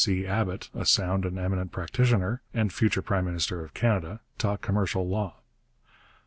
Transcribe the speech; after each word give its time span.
C. 0.03 0.25
Abbott, 0.25 0.71
a 0.73 0.83
sound 0.83 1.25
and 1.25 1.37
eminent 1.37 1.71
practitioner, 1.71 2.41
and 2.55 2.71
a 2.71 2.73
future 2.73 3.03
prime 3.03 3.25
minister 3.25 3.63
of 3.63 3.75
Canada, 3.75 4.19
taught 4.39 4.61
commercial 4.63 5.07
law. 5.07 5.41